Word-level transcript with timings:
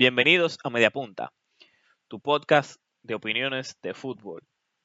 Bienvenidos 0.00 0.58
a 0.64 0.70
Media 0.70 0.90
Punta, 0.90 1.34
tu 2.08 2.20
podcast 2.20 2.80
de 3.02 3.14
opiniones 3.14 3.76
de 3.82 3.92
fútbol, 3.92 4.40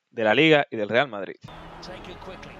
de 0.09 0.25
la 0.25 0.35
Liga 0.35 0.67
y 0.69 0.75
del 0.75 0.89
Real 0.89 1.07
Madrid. 1.07 1.37
Backbone. 1.45 2.55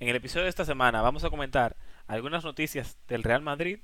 En 0.00 0.08
el 0.08 0.16
episodio 0.16 0.42
de 0.42 0.48
esta 0.48 0.64
semana 0.64 1.00
vamos 1.00 1.22
a 1.22 1.30
comentar 1.30 1.76
algunas 2.06 2.44
noticias 2.44 2.98
del 3.08 3.22
Real 3.22 3.42
Madrid 3.42 3.80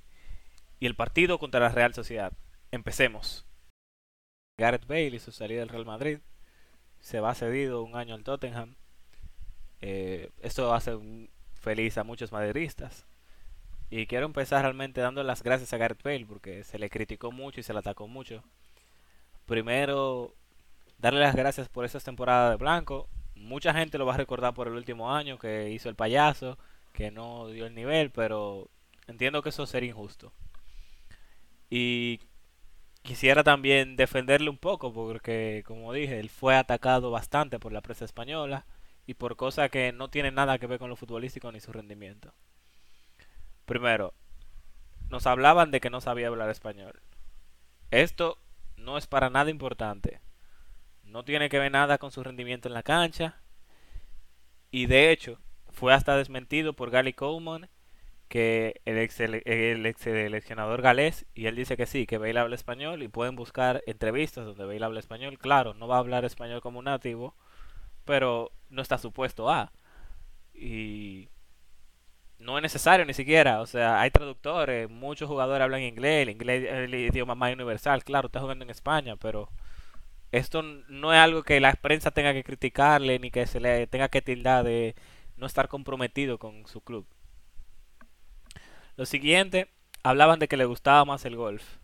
y 0.80 0.86
el 0.86 0.94
partido 0.94 1.38
contra 1.38 1.60
la 1.60 1.70
Real 1.70 1.94
Sociedad. 1.94 2.32
Empecemos. 2.70 3.46
Gareth 4.58 4.86
Bale 4.86 5.06
y 5.16 5.18
su 5.18 5.32
salida 5.32 5.60
del 5.60 5.68
Real 5.68 5.86
Madrid 5.86 6.18
se 7.00 7.20
va 7.20 7.34
cedido 7.34 7.82
un 7.82 7.96
año 7.96 8.14
al 8.14 8.24
Tottenham. 8.24 8.74
Eh, 9.80 10.30
esto 10.42 10.74
hace 10.74 10.98
feliz 11.54 11.98
a 11.98 12.04
muchos 12.04 12.32
madridistas. 12.32 13.06
Y 13.90 14.06
quiero 14.06 14.26
empezar 14.26 14.62
realmente 14.62 15.00
dando 15.00 15.22
las 15.22 15.42
gracias 15.42 15.72
a 15.72 15.78
Gareth 15.78 16.02
Bale 16.02 16.26
porque 16.26 16.64
se 16.64 16.78
le 16.78 16.90
criticó 16.90 17.32
mucho 17.32 17.60
y 17.60 17.62
se 17.62 17.72
le 17.72 17.78
atacó 17.78 18.06
mucho. 18.06 18.42
Primero, 19.46 20.34
darle 20.98 21.20
las 21.20 21.34
gracias 21.34 21.68
por 21.68 21.84
esa 21.84 22.00
temporada 22.00 22.50
de 22.50 22.56
blanco. 22.56 23.08
Mucha 23.34 23.72
gente 23.72 23.96
lo 23.96 24.04
va 24.04 24.14
a 24.14 24.18
recordar 24.18 24.52
por 24.52 24.66
el 24.66 24.74
último 24.74 25.14
año 25.14 25.38
que 25.38 25.70
hizo 25.70 25.88
el 25.88 25.94
payaso, 25.94 26.58
que 26.98 27.12
no 27.12 27.46
dio 27.46 27.66
el 27.66 27.76
nivel, 27.76 28.10
pero 28.10 28.68
entiendo 29.06 29.40
que 29.40 29.50
eso 29.50 29.66
sería 29.66 29.90
injusto. 29.90 30.32
Y 31.70 32.18
quisiera 33.02 33.44
también 33.44 33.94
defenderle 33.94 34.50
un 34.50 34.58
poco 34.58 34.92
porque, 34.92 35.62
como 35.64 35.92
dije, 35.92 36.18
él 36.18 36.28
fue 36.28 36.56
atacado 36.56 37.12
bastante 37.12 37.60
por 37.60 37.70
la 37.72 37.82
prensa 37.82 38.04
española 38.04 38.66
y 39.06 39.14
por 39.14 39.36
cosas 39.36 39.70
que 39.70 39.92
no 39.92 40.10
tienen 40.10 40.34
nada 40.34 40.58
que 40.58 40.66
ver 40.66 40.80
con 40.80 40.90
lo 40.90 40.96
futbolístico 40.96 41.52
ni 41.52 41.60
su 41.60 41.72
rendimiento. 41.72 42.34
Primero, 43.64 44.12
nos 45.08 45.28
hablaban 45.28 45.70
de 45.70 45.80
que 45.80 45.90
no 45.90 46.00
sabía 46.00 46.26
hablar 46.26 46.50
español. 46.50 47.00
Esto 47.92 48.38
no 48.76 48.98
es 48.98 49.06
para 49.06 49.30
nada 49.30 49.50
importante. 49.50 50.20
No 51.04 51.22
tiene 51.22 51.48
que 51.48 51.60
ver 51.60 51.70
nada 51.70 51.98
con 51.98 52.10
su 52.10 52.24
rendimiento 52.24 52.66
en 52.66 52.74
la 52.74 52.82
cancha. 52.82 53.40
Y 54.72 54.86
de 54.86 55.12
hecho, 55.12 55.38
fue 55.78 55.94
hasta 55.94 56.16
desmentido 56.16 56.72
por 56.74 56.90
Gary 56.90 57.12
Coleman, 57.12 57.68
que 58.28 58.80
el 58.84 58.98
ex, 58.98 59.20
el 59.20 59.86
ex 59.86 60.00
seleccionador 60.00 60.82
galés, 60.82 61.24
y 61.34 61.46
él 61.46 61.54
dice 61.56 61.76
que 61.76 61.86
sí, 61.86 62.06
que 62.06 62.18
Bale 62.18 62.40
habla 62.40 62.56
español 62.56 63.02
y 63.02 63.08
pueden 63.08 63.36
buscar 63.36 63.82
entrevistas 63.86 64.44
donde 64.44 64.66
Bale 64.66 64.84
habla 64.84 65.00
español. 65.00 65.38
Claro, 65.38 65.74
no 65.74 65.86
va 65.88 65.96
a 65.96 66.00
hablar 66.00 66.24
español 66.24 66.60
como 66.60 66.80
un 66.80 66.86
nativo, 66.86 67.34
pero 68.04 68.50
no 68.70 68.82
está 68.82 68.98
supuesto 68.98 69.48
a. 69.48 69.72
Y 70.52 71.28
no 72.38 72.58
es 72.58 72.62
necesario 72.62 73.06
ni 73.06 73.14
siquiera, 73.14 73.60
o 73.60 73.66
sea, 73.66 74.00
hay 74.00 74.10
traductores, 74.10 74.90
muchos 74.90 75.28
jugadores 75.28 75.62
hablan 75.62 75.82
inglés, 75.82 76.22
el 76.24 76.30
inglés 76.30 76.64
es 76.64 76.72
el 76.72 76.94
idioma 76.94 77.34
más 77.34 77.52
universal, 77.52 78.04
claro, 78.04 78.26
está 78.26 78.40
jugando 78.40 78.64
en 78.64 78.70
España, 78.70 79.16
pero 79.16 79.48
esto 80.32 80.62
no 80.62 81.12
es 81.12 81.18
algo 81.20 81.42
que 81.42 81.60
la 81.60 81.72
prensa 81.74 82.10
tenga 82.10 82.32
que 82.32 82.44
criticarle 82.44 83.18
ni 83.18 83.30
que 83.30 83.46
se 83.46 83.60
le 83.60 83.86
tenga 83.86 84.08
que 84.08 84.22
tildar 84.22 84.64
de 84.64 84.94
no 85.38 85.46
estar 85.46 85.68
comprometido 85.68 86.38
con 86.38 86.66
su 86.66 86.80
club. 86.80 87.06
Lo 88.96 89.06
siguiente, 89.06 89.70
hablaban 90.02 90.38
de 90.38 90.48
que 90.48 90.56
le 90.56 90.64
gustaba 90.64 91.04
más 91.04 91.24
el 91.24 91.36
golf. 91.36 91.78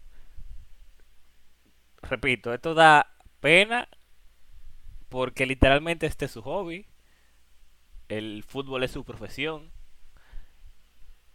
Repito, 2.02 2.52
esto 2.52 2.74
da 2.74 3.14
pena 3.41 3.88
porque 5.08 5.46
literalmente 5.46 6.06
este 6.06 6.24
es 6.24 6.33
su 6.33 6.42
hobby. 6.42 6.86
El 8.08 8.42
fútbol 8.42 8.83
es 8.83 8.90
su 8.90 9.05
profesión. 9.05 9.70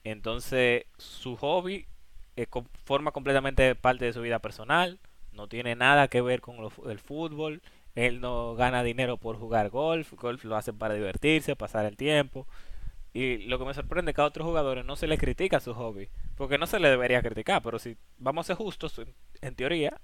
Entonces, 0.04 0.86
su 0.98 1.38
hobby 1.38 1.88
eh, 2.36 2.48
forma 2.84 3.12
completamente 3.12 3.76
parte 3.76 4.06
de 4.06 4.14
su 4.14 4.22
vida 4.22 4.40
personal. 4.40 5.00
No 5.32 5.48
tiene 5.48 5.76
nada 5.76 6.08
que 6.08 6.22
ver 6.22 6.42
con 6.42 6.58
el 6.90 7.00
fútbol. 7.00 7.62
Él 7.96 8.22
no 8.22 8.56
gana 8.56 8.84
dinero 8.84 9.18
por 9.18 9.38
jugar 9.38 9.70
golf. 9.70 10.14
Golf 10.14 10.44
lo 10.46 10.56
hace 10.56 10.74
para 10.74 10.94
divertirse, 10.94 11.56
pasar 11.56 11.86
el 11.86 11.98
tiempo. 11.98 12.48
Y 13.14 13.40
lo 13.48 13.58
que 13.60 13.66
me 13.66 13.74
sorprende 13.74 14.12
es 14.12 14.16
que 14.16 14.22
a 14.22 14.26
otros 14.26 14.46
jugadores 14.46 14.86
no 14.86 14.96
se 14.96 15.08
les 15.08 15.20
critica 15.20 15.60
su 15.60 15.74
hobby. 15.74 16.10
Porque 16.36 16.58
no 16.58 16.68
se 16.68 16.80
le 16.80 16.90
debería 16.90 17.22
criticar. 17.22 17.62
Pero 17.62 17.80
si 17.80 17.98
vamos 18.18 18.46
a 18.46 18.48
ser 18.48 18.56
justos, 18.58 19.02
en, 19.42 19.56
teoría, 19.56 20.00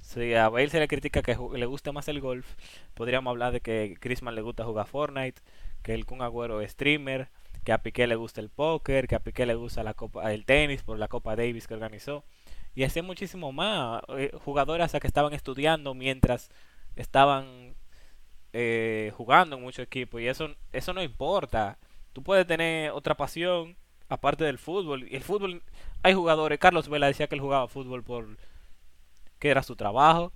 si 0.00 0.34
a 0.34 0.48
Bale 0.48 0.68
se 0.68 0.78
le 0.78 0.88
critica 0.88 1.22
que 1.22 1.36
le 1.54 1.66
gusta 1.66 1.92
más 1.92 2.08
el 2.08 2.20
golf, 2.20 2.46
podríamos 2.94 3.30
hablar 3.30 3.52
de 3.52 3.60
que 3.60 3.96
Griezmann 4.00 4.34
le 4.34 4.42
gusta 4.42 4.64
jugar 4.64 4.86
Fortnite, 4.86 5.40
que 5.82 5.94
el 5.94 6.06
Kun 6.06 6.22
Agüero 6.22 6.60
es 6.60 6.72
streamer, 6.72 7.28
que 7.64 7.72
a 7.72 7.78
Piqué 7.82 8.06
le 8.06 8.16
gusta 8.16 8.40
el 8.40 8.50
póker, 8.50 9.08
que 9.08 9.14
a 9.14 9.20
Piqué 9.20 9.46
le 9.46 9.54
gusta 9.54 9.82
la 9.82 9.94
copa, 9.94 10.32
el 10.32 10.44
tenis 10.44 10.82
por 10.82 10.98
la 10.98 11.08
Copa 11.08 11.36
Davis 11.36 11.66
que 11.66 11.74
organizó. 11.74 12.24
Y 12.74 12.84
así 12.84 13.02
muchísimo 13.02 13.52
más. 13.52 14.02
eh, 14.16 14.30
jugadores 14.44 14.86
hasta 14.86 15.00
que 15.00 15.06
estaban 15.06 15.32
estudiando 15.34 15.94
mientras 15.94 16.50
estaban 16.96 17.74
eh, 18.52 19.12
jugando 19.16 19.56
en 19.56 19.62
muchos 19.62 19.84
equipos. 19.84 20.20
Y 20.20 20.28
eso, 20.28 20.54
eso 20.72 20.92
no 20.92 21.02
importa. 21.02 21.78
Tú 22.12 22.22
puedes 22.22 22.46
tener 22.46 22.90
otra 22.92 23.16
pasión 23.16 23.76
aparte 24.08 24.44
del 24.44 24.58
fútbol. 24.58 25.08
Y 25.08 25.16
el 25.16 25.22
fútbol, 25.22 25.62
hay 26.02 26.14
jugadores. 26.14 26.58
Carlos 26.58 26.88
Vela 26.88 27.06
decía 27.06 27.26
que 27.28 27.34
él 27.34 27.40
jugaba 27.40 27.68
fútbol 27.68 28.02
por 28.02 28.36
que 29.38 29.50
era 29.50 29.62
su 29.62 29.76
trabajo. 29.76 30.32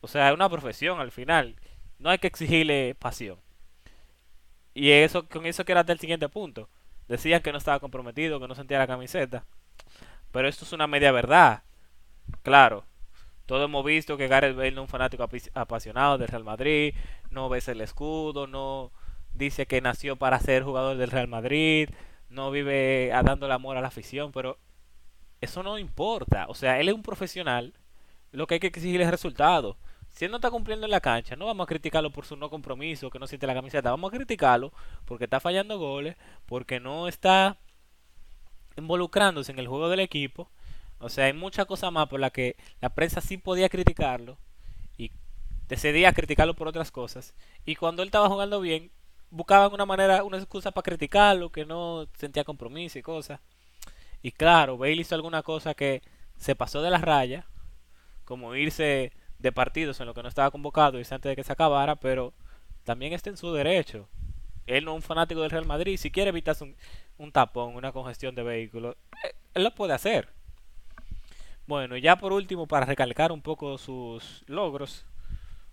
O 0.00 0.08
sea, 0.08 0.28
es 0.28 0.34
una 0.34 0.48
profesión 0.48 1.00
al 1.00 1.10
final. 1.10 1.56
No 1.98 2.10
hay 2.10 2.18
que 2.18 2.28
exigirle 2.28 2.94
pasión. 2.94 3.38
Y 4.74 4.90
eso, 4.92 5.28
con 5.28 5.46
eso 5.46 5.64
que 5.64 5.72
era 5.72 5.80
el 5.80 5.98
siguiente 5.98 6.28
punto. 6.28 6.68
Decían 7.08 7.42
que 7.42 7.52
no 7.52 7.58
estaba 7.58 7.80
comprometido, 7.80 8.38
que 8.38 8.48
no 8.48 8.54
sentía 8.54 8.78
la 8.78 8.86
camiseta. 8.86 9.44
Pero 10.30 10.48
esto 10.48 10.64
es 10.64 10.72
una 10.72 10.86
media 10.86 11.10
verdad. 11.12 11.62
Claro, 12.42 12.84
todos 13.48 13.64
hemos 13.64 13.82
visto 13.82 14.18
que 14.18 14.28
Gareth 14.28 14.54
Bale 14.54 14.72
no 14.72 14.82
es 14.82 14.84
un 14.84 14.88
fanático 14.88 15.26
apasionado 15.54 16.18
del 16.18 16.28
Real 16.28 16.44
Madrid, 16.44 16.94
no 17.30 17.48
ves 17.48 17.66
el 17.68 17.80
escudo, 17.80 18.46
no 18.46 18.92
dice 19.32 19.64
que 19.64 19.80
nació 19.80 20.16
para 20.16 20.38
ser 20.38 20.64
jugador 20.64 20.98
del 20.98 21.10
Real 21.10 21.28
Madrid, 21.28 21.88
no 22.28 22.50
vive 22.50 23.08
dando 23.24 23.46
el 23.46 23.52
amor 23.52 23.78
a 23.78 23.80
la 23.80 23.88
afición, 23.88 24.32
pero 24.32 24.58
eso 25.40 25.62
no 25.62 25.78
importa. 25.78 26.44
O 26.50 26.54
sea, 26.54 26.78
él 26.78 26.90
es 26.90 26.94
un 26.94 27.02
profesional, 27.02 27.72
lo 28.32 28.46
que 28.46 28.54
hay 28.54 28.60
que 28.60 28.66
exigirle 28.66 29.04
es 29.04 29.10
resultados. 29.10 29.78
Si 30.10 30.26
él 30.26 30.30
no 30.30 30.36
está 30.36 30.50
cumpliendo 30.50 30.84
en 30.84 30.90
la 30.90 31.00
cancha, 31.00 31.34
no 31.34 31.46
vamos 31.46 31.64
a 31.64 31.68
criticarlo 31.68 32.10
por 32.10 32.26
su 32.26 32.36
no 32.36 32.50
compromiso, 32.50 33.08
que 33.08 33.18
no 33.18 33.26
siente 33.26 33.46
la 33.46 33.54
camiseta, 33.54 33.90
vamos 33.90 34.12
a 34.12 34.16
criticarlo 34.18 34.74
porque 35.06 35.24
está 35.24 35.40
fallando 35.40 35.78
goles, 35.78 36.16
porque 36.44 36.80
no 36.80 37.08
está 37.08 37.56
involucrándose 38.76 39.52
en 39.52 39.58
el 39.58 39.68
juego 39.68 39.88
del 39.88 40.00
equipo. 40.00 40.50
O 41.00 41.08
sea, 41.08 41.26
hay 41.26 41.32
muchas 41.32 41.66
cosas 41.66 41.92
más 41.92 42.08
por 42.08 42.20
las 42.20 42.32
que 42.32 42.56
la 42.80 42.90
prensa 42.90 43.20
sí 43.20 43.36
podía 43.36 43.68
criticarlo 43.68 44.36
y 44.96 45.12
decidía 45.68 46.12
criticarlo 46.12 46.54
por 46.54 46.68
otras 46.68 46.90
cosas. 46.90 47.34
Y 47.64 47.76
cuando 47.76 48.02
él 48.02 48.08
estaba 48.08 48.28
jugando 48.28 48.60
bien, 48.60 48.90
buscaban 49.30 49.72
una 49.72 49.86
manera, 49.86 50.24
una 50.24 50.38
excusa 50.38 50.72
para 50.72 50.84
criticarlo, 50.84 51.50
que 51.50 51.64
no 51.64 52.08
sentía 52.16 52.44
compromiso 52.44 52.98
y 52.98 53.02
cosas. 53.02 53.40
Y 54.22 54.32
claro, 54.32 54.76
Bale 54.78 54.94
hizo 54.94 55.14
alguna 55.14 55.42
cosa 55.42 55.74
que 55.74 56.02
se 56.36 56.56
pasó 56.56 56.82
de 56.82 56.90
la 56.90 56.98
raya, 56.98 57.46
como 58.24 58.54
irse 58.54 59.12
de 59.38 59.52
partidos 59.52 60.00
en 60.00 60.06
lo 60.06 60.14
que 60.14 60.22
no 60.22 60.28
estaba 60.28 60.50
convocado, 60.50 60.98
irse 60.98 61.14
antes 61.14 61.30
de 61.30 61.36
que 61.36 61.44
se 61.44 61.52
acabara, 61.52 61.96
pero 61.96 62.34
también 62.84 63.12
está 63.12 63.30
en 63.30 63.36
su 63.36 63.52
derecho. 63.52 64.08
Él 64.66 64.84
no 64.84 64.92
es 64.92 64.96
un 64.96 65.02
fanático 65.02 65.40
del 65.40 65.50
Real 65.50 65.66
Madrid, 65.66 65.96
si 65.96 66.10
quiere 66.10 66.30
evitarse 66.30 66.64
un, 66.64 66.76
un 67.18 67.32
tapón, 67.32 67.74
una 67.76 67.92
congestión 67.92 68.34
de 68.34 68.42
vehículos, 68.42 68.96
eh, 69.24 69.34
él 69.54 69.64
lo 69.64 69.74
puede 69.74 69.94
hacer. 69.94 70.28
Bueno, 71.68 71.98
ya 71.98 72.16
por 72.16 72.32
último, 72.32 72.66
para 72.66 72.86
recalcar 72.86 73.30
un 73.30 73.42
poco 73.42 73.76
sus 73.76 74.42
logros, 74.46 75.04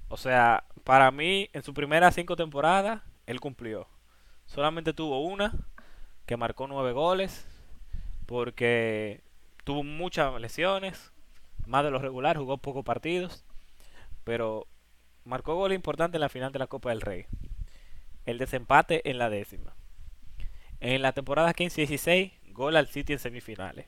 o 0.10 0.18
sea, 0.18 0.66
para 0.84 1.10
mí, 1.10 1.50
en 1.54 1.64
sus 1.64 1.74
primeras 1.74 2.16
cinco 2.16 2.36
temporadas, 2.36 3.02
él 3.26 3.40
cumplió. 3.40 3.88
Solamente 4.46 4.92
tuvo 4.92 5.22
una, 5.22 5.54
que 6.26 6.36
marcó 6.36 6.68
nueve 6.68 6.92
goles, 6.92 7.48
porque 8.26 9.22
tuvo 9.64 9.84
muchas 9.84 10.38
lesiones, 10.42 11.14
más 11.66 11.86
de 11.86 11.92
lo 11.92 12.00
regular, 12.00 12.36
jugó 12.36 12.58
pocos 12.58 12.84
partidos, 12.84 13.46
pero 14.26 14.68
marcó 15.24 15.56
gol 15.56 15.72
importante 15.72 16.18
en 16.18 16.22
la 16.22 16.30
final 16.30 16.52
de 16.52 16.60
la 16.60 16.68
Copa 16.68 16.90
del 16.90 17.00
Rey. 17.00 17.26
El 18.26 18.38
desempate 18.38 19.10
en 19.10 19.18
la 19.18 19.30
décima. 19.30 19.74
En 20.82 21.02
la 21.02 21.14
temporada 21.14 21.54
15-16, 21.54 22.34
gol 22.52 22.76
al 22.76 22.88
City 22.88 23.14
en 23.14 23.20
semifinales. 23.20 23.88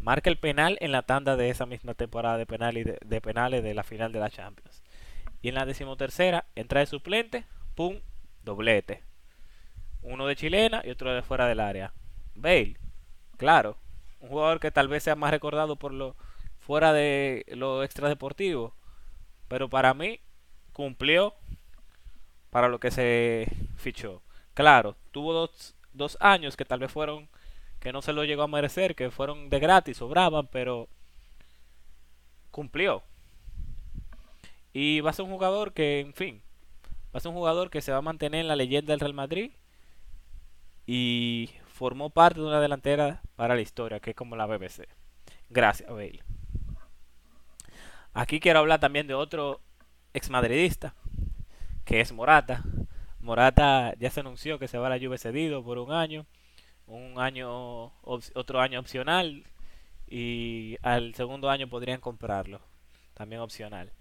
Marca 0.00 0.30
el 0.30 0.38
penal 0.38 0.78
en 0.80 0.92
la 0.92 1.02
tanda 1.02 1.36
de 1.36 1.50
esa 1.50 1.66
misma 1.66 1.94
temporada 1.94 2.38
de, 2.38 2.46
penal 2.46 2.78
y 2.78 2.84
de, 2.84 2.98
de 3.04 3.20
penales 3.20 3.62
de 3.62 3.74
la 3.74 3.84
final 3.84 4.12
de 4.12 4.20
la 4.20 4.30
Champions. 4.30 4.82
Y 5.42 5.48
en 5.48 5.54
la 5.54 5.66
decimotercera, 5.66 6.46
entra 6.54 6.80
de 6.80 6.86
suplente, 6.86 7.44
pum, 7.74 8.00
doblete. 8.42 9.02
Uno 10.02 10.26
de 10.26 10.36
chilena 10.36 10.82
y 10.84 10.90
otro 10.90 11.12
de 11.12 11.22
fuera 11.22 11.46
del 11.46 11.60
área. 11.60 11.92
Bale, 12.34 12.76
Claro, 13.40 13.78
un 14.20 14.28
jugador 14.28 14.60
que 14.60 14.70
tal 14.70 14.88
vez 14.88 15.02
sea 15.02 15.16
más 15.16 15.30
recordado 15.30 15.76
por 15.76 15.94
lo 15.94 16.14
fuera 16.58 16.92
de 16.92 17.46
lo 17.48 17.82
extradeportivo, 17.82 18.74
pero 19.48 19.70
para 19.70 19.94
mí 19.94 20.20
cumplió 20.74 21.34
para 22.50 22.68
lo 22.68 22.78
que 22.80 22.90
se 22.90 23.48
fichó. 23.78 24.20
Claro, 24.52 24.94
tuvo 25.10 25.32
dos, 25.32 25.74
dos 25.94 26.18
años 26.20 26.54
que 26.54 26.66
tal 26.66 26.80
vez 26.80 26.92
fueron 26.92 27.30
que 27.80 27.92
no 27.92 28.02
se 28.02 28.12
lo 28.12 28.24
llegó 28.24 28.42
a 28.42 28.48
merecer, 28.48 28.94
que 28.94 29.10
fueron 29.10 29.48
de 29.48 29.58
gratis, 29.58 29.96
sobraban, 29.96 30.48
pero 30.48 30.88
cumplió. 32.50 33.02
Y 34.72 35.00
va 35.00 35.10
a 35.10 35.14
ser 35.14 35.24
un 35.24 35.32
jugador 35.32 35.72
que, 35.72 36.00
en 36.00 36.14
fin, 36.14 36.42
va 37.06 37.18
a 37.18 37.20
ser 37.20 37.30
un 37.30 37.36
jugador 37.36 37.70
que 37.70 37.80
se 37.80 37.92
va 37.92 37.98
a 37.98 38.02
mantener 38.02 38.42
en 38.42 38.48
la 38.48 38.56
leyenda 38.56 38.92
del 38.92 39.00
Real 39.00 39.14
Madrid 39.14 39.52
y 40.86 41.50
formó 41.66 42.10
parte 42.10 42.40
de 42.40 42.46
una 42.46 42.60
delantera 42.60 43.22
para 43.34 43.54
la 43.54 43.62
historia, 43.62 44.00
que 44.00 44.10
es 44.10 44.16
como 44.16 44.36
la 44.36 44.46
BBC. 44.46 44.86
Gracias, 45.48 45.90
Bale. 45.90 46.22
Aquí 48.12 48.40
quiero 48.40 48.58
hablar 48.58 48.80
también 48.80 49.06
de 49.06 49.14
otro 49.14 49.60
exmadridista, 50.12 50.94
que 51.84 52.00
es 52.00 52.12
Morata. 52.12 52.62
Morata 53.20 53.94
ya 53.98 54.10
se 54.10 54.20
anunció 54.20 54.58
que 54.58 54.68
se 54.68 54.78
va 54.78 54.88
a 54.88 54.90
la 54.90 54.98
Juve 54.98 55.18
cedido 55.18 55.64
por 55.64 55.78
un 55.78 55.92
año, 55.92 56.26
un 56.90 57.20
año 57.20 57.92
otro 58.02 58.60
año 58.60 58.80
opcional 58.80 59.44
y 60.08 60.76
al 60.82 61.14
segundo 61.14 61.48
año 61.50 61.68
podrían 61.68 62.00
comprarlo, 62.00 62.60
también 63.14 63.40
opcional. 63.40 63.92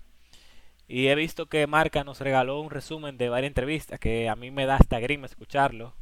Y 0.88 1.08
he 1.08 1.16
visto 1.16 1.46
que 1.46 1.68
Marca 1.68 2.04
nos 2.04 2.20
regaló 2.20 2.60
un 2.60 2.72
resumen 2.72 3.18
de 3.18 3.30
varias 3.30 3.50
entrevistas 3.50 4.00
que 4.00 4.28
a 4.28 4.36
mí 4.36 4.50
me 4.50 4.66
da 4.66 4.76
hasta 4.76 5.00
grima 5.00 5.28
escucharlo. 5.28 5.94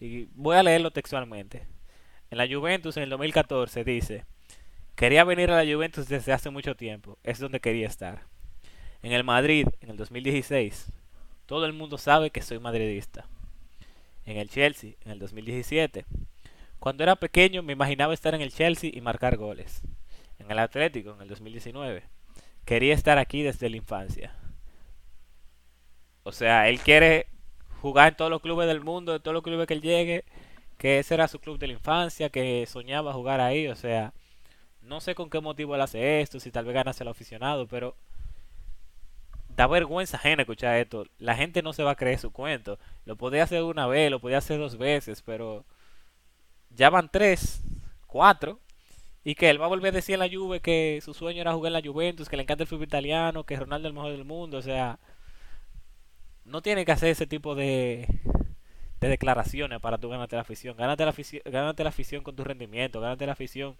Y 0.00 0.26
voy 0.34 0.56
a 0.56 0.62
leerlo 0.62 0.90
textualmente. 0.90 1.66
En 2.30 2.36
la 2.36 2.46
Juventus 2.46 2.98
en 2.98 3.04
el 3.04 3.10
2014 3.10 3.84
dice, 3.84 4.26
quería 4.94 5.24
venir 5.24 5.50
a 5.50 5.64
la 5.64 5.72
Juventus 5.72 6.08
desde 6.08 6.34
hace 6.34 6.50
mucho 6.50 6.76
tiempo, 6.76 7.18
es 7.24 7.38
donde 7.38 7.60
quería 7.60 7.86
estar. 7.86 8.24
En 9.02 9.12
el 9.12 9.24
Madrid 9.24 9.66
en 9.80 9.90
el 9.90 9.96
2016, 9.96 10.92
todo 11.46 11.64
el 11.64 11.72
mundo 11.72 11.96
sabe 11.96 12.30
que 12.30 12.42
soy 12.42 12.58
madridista. 12.58 13.26
En 14.28 14.36
el 14.36 14.50
Chelsea 14.50 14.92
en 15.06 15.12
el 15.12 15.18
2017, 15.20 16.04
cuando 16.78 17.02
era 17.02 17.16
pequeño 17.16 17.62
me 17.62 17.72
imaginaba 17.72 18.12
estar 18.12 18.34
en 18.34 18.42
el 18.42 18.52
Chelsea 18.52 18.90
y 18.92 19.00
marcar 19.00 19.38
goles. 19.38 19.80
En 20.38 20.50
el 20.50 20.58
Atlético 20.58 21.14
en 21.14 21.22
el 21.22 21.28
2019 21.28 22.02
quería 22.66 22.92
estar 22.92 23.16
aquí 23.16 23.42
desde 23.42 23.70
la 23.70 23.78
infancia. 23.78 24.36
O 26.24 26.32
sea, 26.32 26.68
él 26.68 26.78
quiere 26.80 27.28
jugar 27.80 28.08
en 28.08 28.16
todos 28.16 28.30
los 28.30 28.42
clubes 28.42 28.68
del 28.68 28.82
mundo, 28.82 29.16
en 29.16 29.22
todos 29.22 29.32
los 29.32 29.42
clubes 29.42 29.66
que 29.66 29.72
él 29.72 29.80
llegue, 29.80 30.26
que 30.76 30.98
ese 30.98 31.14
era 31.14 31.26
su 31.26 31.38
club 31.38 31.58
de 31.58 31.68
la 31.68 31.72
infancia, 31.72 32.28
que 32.28 32.66
soñaba 32.66 33.14
jugar 33.14 33.40
ahí, 33.40 33.66
o 33.68 33.76
sea, 33.76 34.12
no 34.82 35.00
sé 35.00 35.14
con 35.14 35.30
qué 35.30 35.40
motivo 35.40 35.74
él 35.74 35.80
hace 35.80 36.20
esto, 36.20 36.38
si 36.38 36.50
tal 36.50 36.66
vez 36.66 36.74
ganase 36.74 37.02
el 37.02 37.08
aficionado, 37.08 37.66
pero 37.66 37.96
da 39.58 39.66
vergüenza 39.66 40.16
ajena 40.18 40.42
escuchar 40.42 40.76
esto. 40.76 41.04
La 41.18 41.34
gente 41.34 41.62
no 41.62 41.72
se 41.72 41.82
va 41.82 41.90
a 41.90 41.96
creer 41.96 42.20
su 42.20 42.30
cuento. 42.30 42.78
Lo 43.04 43.16
podía 43.16 43.42
hacer 43.42 43.64
una 43.64 43.88
vez, 43.88 44.08
lo 44.08 44.20
podía 44.20 44.38
hacer 44.38 44.56
dos 44.56 44.78
veces, 44.78 45.20
pero 45.20 45.64
ya 46.70 46.90
van 46.90 47.08
tres, 47.10 47.60
cuatro, 48.06 48.60
y 49.24 49.34
que 49.34 49.50
él 49.50 49.60
va 49.60 49.64
a 49.66 49.68
volver 49.68 49.92
a 49.92 49.96
decir 49.96 50.14
en 50.14 50.20
la 50.20 50.28
Juve 50.28 50.60
que 50.60 51.00
su 51.04 51.12
sueño 51.12 51.40
era 51.40 51.54
jugar 51.54 51.70
en 51.70 51.72
la 51.72 51.82
Juventus, 51.82 52.28
que 52.28 52.36
le 52.36 52.44
encanta 52.44 52.62
el 52.62 52.68
fútbol 52.68 52.84
italiano, 52.84 53.42
que 53.42 53.56
Ronaldo 53.56 53.88
es 53.88 53.90
el 53.90 53.94
mejor 53.94 54.12
del 54.12 54.24
mundo. 54.24 54.58
O 54.58 54.62
sea, 54.62 55.00
no 56.44 56.62
tiene 56.62 56.84
que 56.84 56.92
hacer 56.92 57.08
ese 57.08 57.26
tipo 57.26 57.56
de, 57.56 58.06
de 59.00 59.08
declaraciones 59.08 59.80
para 59.80 59.98
tú 59.98 60.08
ganarte 60.08 60.36
la 60.36 60.42
afición. 60.42 60.76
Gánate 60.76 61.02
la 61.02 61.10
afición, 61.10 61.42
gánate 61.44 61.82
la 61.82 61.90
afición 61.90 62.22
con 62.22 62.36
tu 62.36 62.44
rendimiento, 62.44 63.00
gánate 63.00 63.26
la 63.26 63.32
afición 63.32 63.76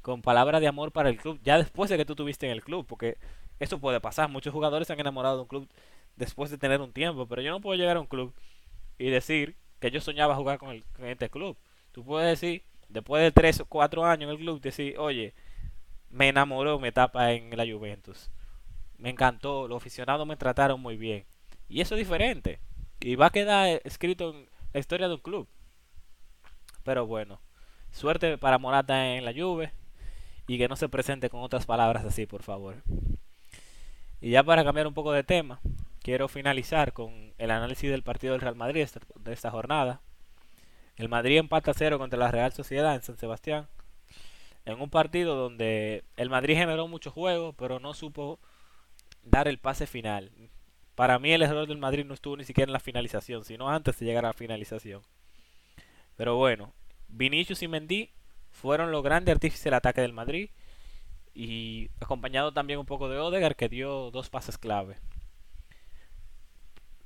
con 0.00 0.20
palabras 0.20 0.60
de 0.60 0.66
amor 0.66 0.90
para 0.90 1.10
el 1.10 1.16
club, 1.16 1.38
ya 1.44 1.58
después 1.58 1.88
de 1.88 1.96
que 1.96 2.04
tú 2.04 2.16
tuviste 2.16 2.46
en 2.46 2.52
el 2.52 2.64
club, 2.64 2.84
porque 2.88 3.18
eso 3.62 3.78
puede 3.78 4.00
pasar. 4.00 4.28
Muchos 4.28 4.52
jugadores 4.52 4.86
se 4.88 4.92
han 4.92 5.00
enamorado 5.00 5.36
de 5.36 5.42
un 5.42 5.48
club 5.48 5.68
después 6.16 6.50
de 6.50 6.58
tener 6.58 6.80
un 6.80 6.92
tiempo, 6.92 7.26
pero 7.26 7.42
yo 7.42 7.50
no 7.50 7.60
puedo 7.60 7.78
llegar 7.78 7.96
a 7.96 8.00
un 8.00 8.06
club 8.06 8.34
y 8.98 9.08
decir 9.08 9.56
que 9.78 9.90
yo 9.90 10.00
soñaba 10.00 10.34
jugar 10.34 10.58
con, 10.58 10.70
el, 10.70 10.84
con 10.96 11.06
este 11.06 11.30
club. 11.30 11.56
Tú 11.92 12.04
puedes 12.04 12.28
decir, 12.28 12.64
después 12.88 13.22
de 13.22 13.30
3 13.30 13.60
o 13.60 13.66
4 13.66 14.04
años 14.04 14.24
en 14.24 14.30
el 14.30 14.38
club, 14.38 14.60
decir, 14.60 14.98
oye, 14.98 15.34
me 16.10 16.28
enamoró 16.28 16.78
mi 16.78 16.88
etapa 16.88 17.32
en 17.32 17.56
la 17.56 17.64
Juventus. 17.64 18.30
Me 18.98 19.10
encantó, 19.10 19.68
los 19.68 19.76
aficionados 19.76 20.26
me 20.26 20.36
trataron 20.36 20.80
muy 20.80 20.96
bien. 20.96 21.24
Y 21.68 21.80
eso 21.80 21.94
es 21.94 22.00
diferente. 22.00 22.60
Y 23.00 23.14
va 23.14 23.26
a 23.26 23.30
quedar 23.30 23.80
escrito 23.84 24.30
en 24.30 24.48
la 24.72 24.80
historia 24.80 25.08
de 25.08 25.14
un 25.14 25.20
club. 25.20 25.48
Pero 26.82 27.06
bueno, 27.06 27.40
suerte 27.92 28.38
para 28.38 28.58
Morata 28.58 29.14
en 29.14 29.24
la 29.24 29.32
Juve 29.32 29.72
y 30.48 30.58
que 30.58 30.68
no 30.68 30.76
se 30.76 30.88
presente 30.88 31.30
con 31.30 31.42
otras 31.42 31.64
palabras 31.64 32.04
así, 32.04 32.26
por 32.26 32.42
favor. 32.42 32.82
Y 34.22 34.30
ya 34.30 34.44
para 34.44 34.62
cambiar 34.62 34.86
un 34.86 34.94
poco 34.94 35.10
de 35.10 35.24
tema, 35.24 35.60
quiero 36.00 36.28
finalizar 36.28 36.92
con 36.92 37.34
el 37.38 37.50
análisis 37.50 37.90
del 37.90 38.04
partido 38.04 38.32
del 38.32 38.40
Real 38.40 38.54
Madrid 38.54 38.86
de 39.16 39.32
esta 39.32 39.50
jornada. 39.50 40.00
El 40.96 41.08
Madrid 41.08 41.38
empata 41.38 41.74
cero 41.74 41.98
contra 41.98 42.20
la 42.20 42.30
Real 42.30 42.52
Sociedad 42.52 42.94
en 42.94 43.02
San 43.02 43.16
Sebastián. 43.16 43.66
En 44.64 44.80
un 44.80 44.90
partido 44.90 45.34
donde 45.34 46.04
el 46.16 46.30
Madrid 46.30 46.54
generó 46.54 46.86
mucho 46.86 47.10
juego, 47.10 47.52
pero 47.54 47.80
no 47.80 47.94
supo 47.94 48.38
dar 49.24 49.48
el 49.48 49.58
pase 49.58 49.88
final. 49.88 50.30
Para 50.94 51.18
mí 51.18 51.32
el 51.32 51.42
error 51.42 51.66
del 51.66 51.78
Madrid 51.78 52.04
no 52.04 52.14
estuvo 52.14 52.36
ni 52.36 52.44
siquiera 52.44 52.68
en 52.68 52.74
la 52.74 52.78
finalización, 52.78 53.44
sino 53.44 53.70
antes 53.70 53.98
de 53.98 54.06
llegar 54.06 54.24
a 54.24 54.28
la 54.28 54.34
finalización. 54.34 55.02
Pero 56.14 56.36
bueno, 56.36 56.74
Vinicius 57.08 57.64
y 57.64 57.66
Mendy 57.66 58.10
fueron 58.52 58.92
los 58.92 59.02
grandes 59.02 59.34
artífices 59.34 59.64
del 59.64 59.74
ataque 59.74 60.00
del 60.00 60.12
Madrid 60.12 60.50
y 61.34 61.90
acompañado 62.00 62.52
también 62.52 62.78
un 62.78 62.86
poco 62.86 63.08
de 63.08 63.18
Odegaard 63.18 63.56
que 63.56 63.68
dio 63.68 64.10
dos 64.10 64.30
pases 64.30 64.58
clave. 64.58 64.96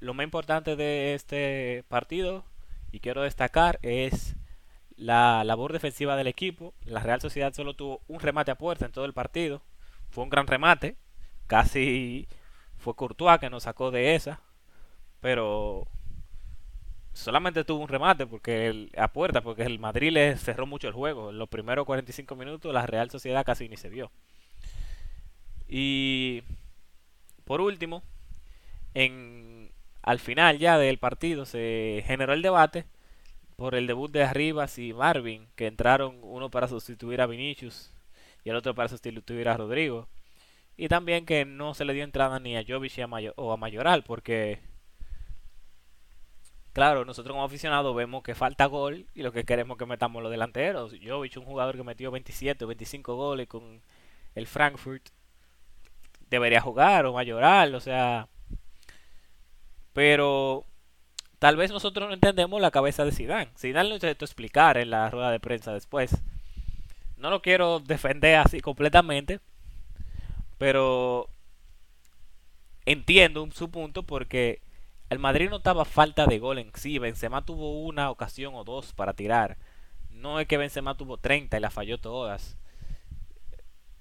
Lo 0.01 0.15
más 0.15 0.25
importante 0.25 0.77
de 0.77 1.15
este 1.15 1.85
partido 1.89 2.45
y 2.93 3.01
quiero 3.01 3.23
destacar 3.23 3.79
es 3.83 4.37
la 4.97 5.45
labor 5.45 5.73
defensiva 5.73 6.17
del 6.17 6.27
equipo. 6.27 6.75
La 6.85 7.01
Real 7.01 7.21
Sociedad 7.21 7.53
solo 7.53 7.75
tuvo 7.75 8.01
un 8.09 8.21
remate 8.21 8.51
a 8.51 8.59
puerta 8.59 8.87
en 8.87 8.93
todo 8.93 9.05
el 9.05 9.13
partido. 9.13 9.63
Fue 10.11 10.25
un 10.25 10.31
gran 10.31 10.47
remate. 10.47 10.97
Casi 11.47 12.29
fue 12.77 12.95
Courtois 12.95 13.39
que 13.39 13.51
nos 13.51 13.65
sacó 13.65 13.91
de 13.91 14.15
esa. 14.15 14.41
Pero 15.21 15.87
solamente 17.17 17.65
tuvo 17.65 17.83
un 17.83 17.89
remate 17.89 18.27
porque 18.27 18.69
el, 18.69 18.91
a 18.97 19.09
puerta 19.09 19.41
porque 19.41 19.63
el 19.63 19.79
Madrid 19.79 20.13
le 20.13 20.37
cerró 20.37 20.67
mucho 20.67 20.89
el 20.89 20.95
juego. 20.95 21.31
En 21.31 21.39
los 21.39 21.49
primeros 21.49 21.87
45 21.87 22.37
minutos 22.37 22.73
la 22.73 22.87
Real 22.87 23.11
Sociedad 23.11 23.45
casi 23.45 23.69
ni 23.69 23.77
se 23.77 23.89
vio. 23.89 24.11
Y 25.69 26.43
por 27.45 27.61
último, 27.61 28.03
en 28.95 29.71
al 30.03 30.21
final 30.21 30.59
ya 30.59 30.79
del 30.79 30.99
partido 30.99 31.47
se 31.47 32.05
generó 32.07 32.33
el 32.33 32.43
debate 32.43 32.85
por 33.57 33.75
el 33.75 33.87
debut 33.87 34.11
de 34.13 34.23
Arribas 34.25 34.79
y 34.79 34.93
Marvin, 34.93 35.49
que 35.57 35.67
entraron 35.67 36.19
uno 36.23 36.51
para 36.51 36.69
sustituir 36.69 37.21
a 37.21 37.27
Vinicius 37.27 37.91
y 38.45 38.51
el 38.51 38.57
otro 38.57 38.75
para 38.75 38.89
sustituir 38.89 39.49
a 39.49 39.57
Rodrigo. 39.57 40.09
Y 40.77 40.89
también 40.89 41.27
que 41.27 41.45
no 41.45 41.75
se 41.75 41.85
le 41.85 41.95
dio 41.95 42.05
entrada 42.05 42.39
ni 42.39 42.57
a 42.57 42.65
Jovic 42.67 42.93
o 43.37 43.53
a 43.53 43.57
Mayoral, 43.57 44.05
porque, 44.05 44.61
claro, 46.77 47.07
nosotros 47.07 47.33
como 47.33 47.43
aficionados 47.43 47.97
vemos 47.97 48.23
que 48.23 48.35
falta 48.35 48.67
gol 48.67 49.07
y 49.15 49.23
lo 49.23 49.33
que 49.33 49.45
queremos 49.45 49.77
es 49.77 49.79
que 49.79 49.87
metamos 49.87 50.23
los 50.23 50.31
delanteros. 50.31 50.93
Jovic, 51.03 51.35
un 51.39 51.47
jugador 51.47 51.75
que 51.75 51.83
metió 51.83 52.11
27 52.11 52.67
o 52.67 52.69
25 52.69 53.17
goles 53.17 53.49
con 53.49 53.81
el 54.35 54.47
Frankfurt, 54.47 55.09
debería 56.29 56.61
jugar, 56.61 57.07
o 57.07 57.15
Mayoral, 57.15 57.75
o 57.75 57.81
sea, 57.81 58.29
pero 59.95 60.67
tal 61.39 61.57
vez 61.57 61.71
nosotros 61.71 62.09
no 62.09 62.13
entendemos 62.13 62.61
la 62.61 62.71
cabeza 62.71 63.07
de 63.07 63.13
Zidane. 63.13 63.53
Zidane 63.57 63.89
lo 63.89 63.95
intentó 63.95 64.27
explicar 64.27 64.77
en 64.77 64.91
la 64.91 65.09
rueda 65.09 65.31
de 65.31 65.41
prensa 65.41 65.73
después. 65.73 66.15
No 67.17 67.31
lo 67.31 67.41
quiero 67.41 67.81
defender 67.81 68.37
así 68.37 68.61
completamente, 68.61 69.41
pero 70.59 71.31
entiendo 72.85 73.49
su 73.55 73.71
punto 73.71 74.03
porque 74.03 74.61
el 75.11 75.19
Madrid 75.19 75.49
no 75.51 75.57
estaba 75.57 75.85
falta 75.85 76.27
de 76.27 76.39
gol 76.39 76.59
en 76.59 76.71
sí. 76.75 76.99
Benzema 76.99 77.45
tuvo 77.45 77.83
una 77.83 78.11
ocasión 78.11 78.55
o 78.55 78.65
dos 78.65 78.93
para 78.93 79.15
tirar. 79.15 79.57
No 80.11 80.41
es 80.41 80.47
que 80.47 80.57
Benzema 80.57 80.97
tuvo 80.97 81.19
30 81.19 81.57
y 81.57 81.61
la 81.61 81.71
falló 81.71 81.99
todas. 81.99 82.57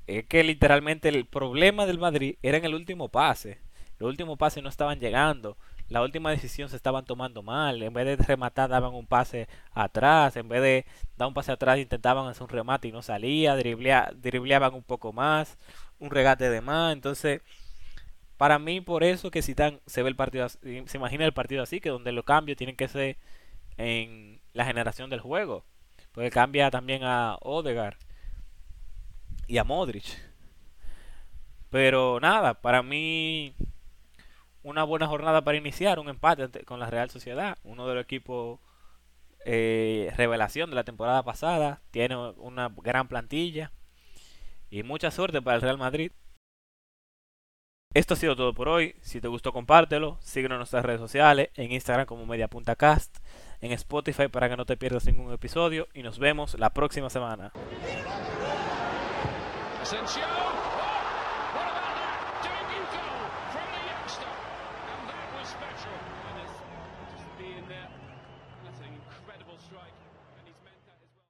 Es 0.07 0.25
que 0.25 0.43
literalmente 0.43 1.09
el 1.09 1.25
problema 1.25 1.85
del 1.85 1.99
Madrid 1.99 2.37
era 2.41 2.57
en 2.57 2.65
el 2.65 2.75
último 2.75 3.09
pase. 3.09 3.59
Los 3.97 4.09
últimos 4.09 4.37
pases 4.37 4.61
no 4.61 4.69
estaban 4.69 4.99
llegando 4.99 5.57
la 5.87 6.01
última 6.01 6.31
decisión 6.31 6.69
se 6.69 6.75
estaban 6.75 7.05
tomando 7.05 7.43
mal. 7.43 7.81
En 7.83 7.93
vez 7.93 8.17
de 8.17 8.23
rematar, 8.23 8.69
daban 8.69 8.93
un 8.93 9.05
pase 9.05 9.47
atrás. 9.71 10.35
En 10.35 10.49
vez 10.49 10.61
de 10.61 10.85
dar 11.17 11.27
un 11.27 11.33
pase 11.33 11.51
atrás, 11.51 11.77
intentaban 11.77 12.27
hacer 12.27 12.43
un 12.43 12.49
remate 12.49 12.87
y 12.87 12.91
no 12.91 13.01
salía. 13.01 13.55
Driblea, 13.55 14.11
dribleaban 14.15 14.73
un 14.73 14.83
poco 14.83 15.13
más. 15.13 15.57
Un 15.99 16.09
regate 16.09 16.49
de 16.49 16.61
más. 16.61 16.93
Entonces, 16.93 17.41
para 18.37 18.59
mí, 18.59 18.81
por 18.81 19.03
eso 19.03 19.31
que 19.31 19.41
si 19.41 19.55
tan, 19.55 19.79
se 19.85 20.03
ve 20.03 20.09
el 20.09 20.15
partido, 20.15 20.49
se 20.49 20.85
imagina 20.93 21.25
el 21.25 21.33
partido 21.33 21.63
así, 21.63 21.79
que 21.79 21.89
donde 21.89 22.11
los 22.11 22.25
cambios 22.25 22.57
tienen 22.57 22.75
que 22.75 22.87
ser 22.87 23.17
en 23.77 24.41
la 24.53 24.65
generación 24.65 25.09
del 25.09 25.21
juego. 25.21 25.65
Porque 26.11 26.31
cambia 26.31 26.71
también 26.71 27.03
a 27.03 27.37
Odegaard 27.41 27.97
y 29.47 29.57
a 29.57 29.63
Modric. 29.63 30.05
Pero 31.69 32.19
nada, 32.21 32.61
para 32.61 32.83
mí 32.83 33.53
una 34.63 34.83
buena 34.83 35.07
jornada 35.07 35.43
para 35.43 35.57
iniciar, 35.57 35.99
un 35.99 36.09
empate 36.09 36.63
con 36.65 36.79
la 36.79 36.89
Real 36.89 37.09
Sociedad, 37.09 37.57
uno 37.63 37.87
de 37.87 37.95
los 37.95 38.03
equipos 38.03 38.59
eh, 39.45 40.11
revelación 40.17 40.71
de 40.71 40.75
la 40.75 40.83
temporada 40.83 41.21
pasada, 41.21 41.81
tiene 41.91 42.15
una 42.15 42.73
gran 42.81 43.07
plantilla 43.07 43.71
y 44.71 44.81
mucha 44.81 45.11
suerte 45.11 45.41
para 45.41 45.57
el 45.57 45.61
Real 45.61 45.77
Madrid. 45.77 46.11
Esto 47.95 48.13
ha 48.13 48.17
sido 48.17 48.35
todo 48.35 48.53
por 48.53 48.67
hoy. 48.67 48.93
Si 48.99 49.21
te 49.21 49.29
gustó, 49.29 49.53
compártelo. 49.53 50.17
Síguenos 50.19 50.55
en 50.55 50.59
nuestras 50.59 50.83
redes 50.83 50.99
sociales, 50.99 51.49
en 51.55 51.71
Instagram 51.71 52.05
como 52.05 52.25
Mediapuntacast, 52.25 53.19
en 53.61 53.71
Spotify 53.71 54.27
para 54.27 54.49
que 54.49 54.57
no 54.57 54.65
te 54.65 54.75
pierdas 54.75 55.05
ningún 55.05 55.31
episodio 55.31 55.87
y 55.93 56.03
nos 56.03 56.19
vemos 56.19 56.59
la 56.59 56.71
próxima 56.71 57.09
semana. 57.09 57.53